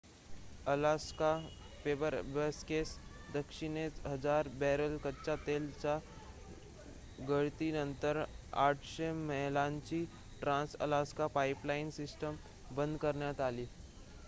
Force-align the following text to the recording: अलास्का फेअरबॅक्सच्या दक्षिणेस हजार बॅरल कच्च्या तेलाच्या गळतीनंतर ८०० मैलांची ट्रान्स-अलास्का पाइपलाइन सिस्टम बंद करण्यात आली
अलास्का 0.65 1.27
फेअरबॅक्सच्या 1.83 3.33
दक्षिणेस 3.33 3.99
हजार 4.05 4.47
बॅरल 4.59 4.95
कच्च्या 4.97 5.35
तेलाच्या 5.45 5.97
गळतीनंतर 7.27 8.23
८०० 8.53 9.11
मैलांची 9.19 10.03
ट्रान्स-अलास्का 10.41 11.27
पाइपलाइन 11.35 11.89
सिस्टम 11.91 12.35
बंद 12.71 12.97
करण्यात 12.97 13.41
आली 13.43 13.65